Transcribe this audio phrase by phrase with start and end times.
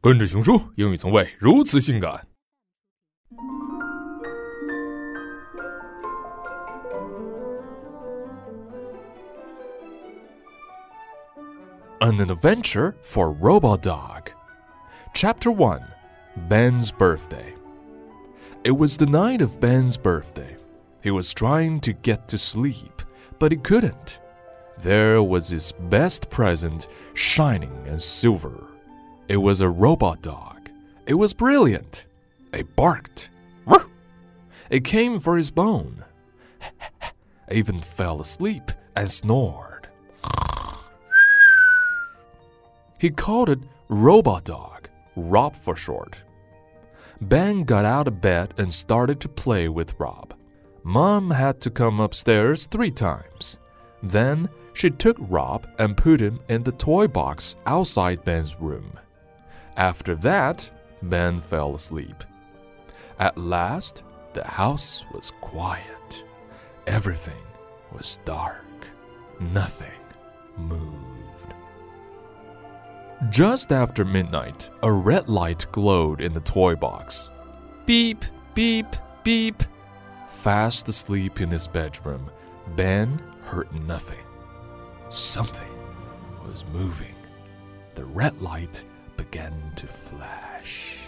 [0.00, 2.26] 跟着熊叔，英语从未如此性感。
[12.00, 14.30] An Adventure for Robot Dog.
[15.14, 15.80] Chapter 1
[16.50, 17.54] Ben's Birthday.
[18.62, 20.58] It was the night of Ben's birthday.
[21.02, 23.02] He was trying to get to sleep,
[23.38, 24.20] but he couldn't.
[24.82, 28.67] There was his best present, shining and silver.
[29.29, 30.69] It was a robot dog.
[31.05, 32.05] It was brilliant.
[32.51, 33.29] It barked.
[34.69, 36.03] It came for his bone.
[37.51, 39.87] even fell asleep and snored.
[42.99, 46.17] He called it Robot Dog, Rob for short.
[47.21, 50.33] Ben got out of bed and started to play with Rob.
[50.83, 53.59] Mom had to come upstairs three times.
[54.03, 58.99] Then she took Rob and put him in the toy box outside Ben's room.
[59.79, 60.69] After that,
[61.03, 62.25] Ben fell asleep.
[63.17, 66.25] At last, the house was quiet.
[66.85, 67.41] Everything
[67.93, 68.65] was dark.
[69.39, 70.01] Nothing
[70.57, 71.53] moved.
[73.29, 77.31] Just after midnight, a red light glowed in the toy box.
[77.85, 79.63] Beep, beep, beep.
[80.27, 82.29] Fast asleep in his bedroom,
[82.75, 84.25] Ben heard nothing.
[85.07, 85.71] Something
[86.45, 87.15] was moving.
[87.95, 88.83] The red light
[89.19, 90.98] began to flash.